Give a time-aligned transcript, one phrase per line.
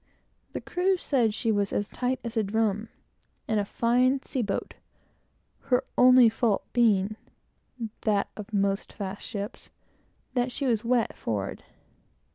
[0.53, 2.89] The crew said she was as tight as a drum,
[3.47, 4.73] and a fine sea boat,
[5.65, 7.17] her only fault being,
[8.01, 9.69] that of most fast ships,
[10.33, 11.63] that she was wet, forward.